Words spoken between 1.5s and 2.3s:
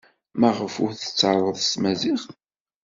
s tmaziɣt?